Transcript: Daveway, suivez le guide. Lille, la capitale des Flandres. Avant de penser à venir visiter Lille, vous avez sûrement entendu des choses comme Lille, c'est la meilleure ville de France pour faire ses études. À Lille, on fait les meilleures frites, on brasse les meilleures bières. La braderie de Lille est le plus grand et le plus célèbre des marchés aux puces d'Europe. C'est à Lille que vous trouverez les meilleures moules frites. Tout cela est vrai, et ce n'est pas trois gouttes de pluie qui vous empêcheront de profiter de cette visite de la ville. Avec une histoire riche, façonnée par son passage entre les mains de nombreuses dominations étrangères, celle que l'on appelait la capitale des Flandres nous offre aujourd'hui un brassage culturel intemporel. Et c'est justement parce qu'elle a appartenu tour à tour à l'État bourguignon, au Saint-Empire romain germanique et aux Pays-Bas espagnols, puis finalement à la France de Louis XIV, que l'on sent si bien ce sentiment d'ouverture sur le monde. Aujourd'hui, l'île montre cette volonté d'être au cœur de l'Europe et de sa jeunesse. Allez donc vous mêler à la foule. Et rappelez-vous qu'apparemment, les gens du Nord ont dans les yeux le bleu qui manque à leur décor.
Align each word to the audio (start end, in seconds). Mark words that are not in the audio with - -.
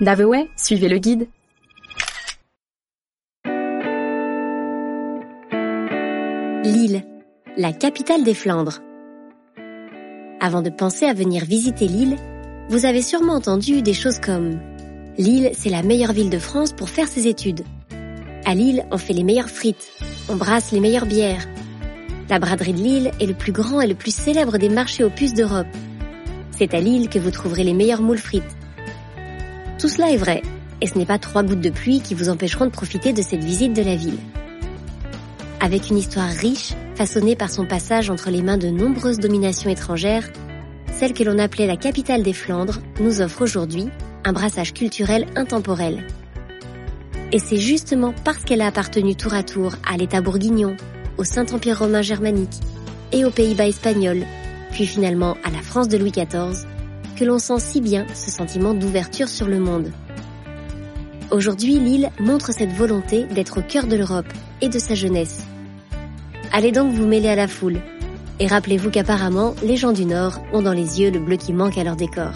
Daveway, 0.00 0.48
suivez 0.56 0.88
le 0.88 0.96
guide. 0.96 1.28
Lille, 6.64 7.04
la 7.58 7.72
capitale 7.74 8.24
des 8.24 8.32
Flandres. 8.32 8.80
Avant 10.40 10.62
de 10.62 10.70
penser 10.70 11.04
à 11.04 11.12
venir 11.12 11.44
visiter 11.44 11.86
Lille, 11.86 12.16
vous 12.70 12.86
avez 12.86 13.02
sûrement 13.02 13.34
entendu 13.34 13.82
des 13.82 13.92
choses 13.92 14.20
comme 14.20 14.58
Lille, 15.18 15.50
c'est 15.52 15.68
la 15.68 15.82
meilleure 15.82 16.14
ville 16.14 16.30
de 16.30 16.38
France 16.38 16.72
pour 16.72 16.88
faire 16.88 17.08
ses 17.08 17.26
études. 17.26 17.64
À 18.46 18.54
Lille, 18.54 18.86
on 18.90 18.96
fait 18.96 19.12
les 19.12 19.24
meilleures 19.24 19.50
frites, 19.50 19.90
on 20.30 20.36
brasse 20.36 20.72
les 20.72 20.80
meilleures 20.80 21.04
bières. 21.04 21.46
La 22.30 22.38
braderie 22.38 22.72
de 22.72 22.78
Lille 22.78 23.10
est 23.20 23.26
le 23.26 23.34
plus 23.34 23.52
grand 23.52 23.82
et 23.82 23.86
le 23.86 23.94
plus 23.94 24.14
célèbre 24.14 24.56
des 24.56 24.70
marchés 24.70 25.04
aux 25.04 25.10
puces 25.10 25.34
d'Europe. 25.34 25.66
C'est 26.56 26.72
à 26.72 26.80
Lille 26.80 27.10
que 27.10 27.18
vous 27.18 27.30
trouverez 27.30 27.64
les 27.64 27.74
meilleures 27.74 28.00
moules 28.00 28.16
frites. 28.16 28.56
Tout 29.80 29.88
cela 29.88 30.10
est 30.10 30.18
vrai, 30.18 30.42
et 30.82 30.86
ce 30.86 30.98
n'est 30.98 31.06
pas 31.06 31.18
trois 31.18 31.42
gouttes 31.42 31.62
de 31.62 31.70
pluie 31.70 32.02
qui 32.02 32.14
vous 32.14 32.28
empêcheront 32.28 32.66
de 32.66 32.70
profiter 32.70 33.14
de 33.14 33.22
cette 33.22 33.42
visite 33.42 33.72
de 33.72 33.80
la 33.80 33.96
ville. 33.96 34.18
Avec 35.58 35.88
une 35.88 35.96
histoire 35.96 36.28
riche, 36.28 36.74
façonnée 36.96 37.34
par 37.34 37.48
son 37.48 37.64
passage 37.64 38.10
entre 38.10 38.28
les 38.28 38.42
mains 38.42 38.58
de 38.58 38.68
nombreuses 38.68 39.20
dominations 39.20 39.70
étrangères, 39.70 40.28
celle 40.92 41.14
que 41.14 41.24
l'on 41.24 41.38
appelait 41.38 41.66
la 41.66 41.78
capitale 41.78 42.22
des 42.22 42.34
Flandres 42.34 42.80
nous 43.00 43.22
offre 43.22 43.40
aujourd'hui 43.40 43.88
un 44.24 44.34
brassage 44.34 44.74
culturel 44.74 45.24
intemporel. 45.34 46.06
Et 47.32 47.38
c'est 47.38 47.56
justement 47.56 48.12
parce 48.22 48.44
qu'elle 48.44 48.60
a 48.60 48.66
appartenu 48.66 49.14
tour 49.14 49.32
à 49.32 49.42
tour 49.42 49.76
à 49.90 49.96
l'État 49.96 50.20
bourguignon, 50.20 50.76
au 51.16 51.24
Saint-Empire 51.24 51.78
romain 51.78 52.02
germanique 52.02 52.60
et 53.12 53.24
aux 53.24 53.30
Pays-Bas 53.30 53.68
espagnols, 53.68 54.26
puis 54.72 54.86
finalement 54.86 55.38
à 55.42 55.50
la 55.50 55.62
France 55.62 55.88
de 55.88 55.96
Louis 55.96 56.12
XIV, 56.12 56.66
que 57.16 57.24
l'on 57.24 57.38
sent 57.38 57.58
si 57.58 57.80
bien 57.80 58.06
ce 58.14 58.30
sentiment 58.30 58.74
d'ouverture 58.74 59.28
sur 59.28 59.46
le 59.46 59.58
monde. 59.58 59.92
Aujourd'hui, 61.30 61.78
l'île 61.78 62.10
montre 62.18 62.52
cette 62.52 62.72
volonté 62.72 63.24
d'être 63.24 63.60
au 63.60 63.62
cœur 63.62 63.86
de 63.86 63.96
l'Europe 63.96 64.32
et 64.60 64.68
de 64.68 64.78
sa 64.78 64.94
jeunesse. 64.94 65.44
Allez 66.52 66.72
donc 66.72 66.92
vous 66.92 67.06
mêler 67.06 67.28
à 67.28 67.36
la 67.36 67.46
foule. 67.46 67.80
Et 68.40 68.46
rappelez-vous 68.46 68.90
qu'apparemment, 68.90 69.54
les 69.62 69.76
gens 69.76 69.92
du 69.92 70.06
Nord 70.06 70.40
ont 70.52 70.62
dans 70.62 70.72
les 70.72 71.00
yeux 71.00 71.10
le 71.10 71.20
bleu 71.20 71.36
qui 71.36 71.52
manque 71.52 71.78
à 71.78 71.84
leur 71.84 71.94
décor. 71.94 72.32